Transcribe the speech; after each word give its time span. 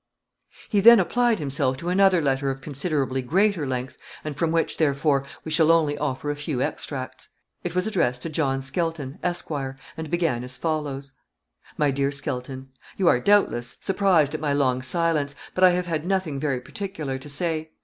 He 0.67 0.79
then 0.79 0.99
applied 0.99 1.37
himself 1.37 1.77
to 1.77 1.89
another 1.89 2.23
letter 2.23 2.49
of 2.49 2.59
considerably 2.59 3.21
greater 3.21 3.67
length, 3.67 3.99
and 4.23 4.35
from 4.35 4.51
which, 4.51 4.77
therefore, 4.77 5.27
we 5.43 5.51
shall 5.51 5.71
only 5.71 5.95
offer 5.95 6.31
a 6.31 6.35
few 6.35 6.59
extracts. 6.59 7.29
It 7.63 7.75
was 7.75 7.85
addressed 7.85 8.23
to 8.23 8.29
John 8.29 8.63
Skelton, 8.63 9.19
Esq., 9.21 9.51
and 9.51 10.09
began 10.09 10.43
as 10.43 10.57
follows. 10.57 11.11
"My 11.77 11.91
Dear 11.91 12.11
Skelton, 12.11 12.69
"You 12.97 13.07
are, 13.09 13.19
doubtless, 13.19 13.77
surprised 13.79 14.33
at 14.33 14.41
my 14.41 14.53
long 14.53 14.81
silence, 14.81 15.35
but 15.53 15.63
I 15.63 15.69
have 15.69 15.85
had 15.85 16.03
nothing 16.03 16.39
very 16.39 16.61
particular 16.61 17.19
to 17.19 17.29
say. 17.29 17.69